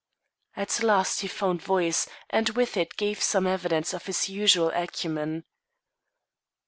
[0.55, 5.43] At last he found voice and with it gave some evidence of his usual acumen.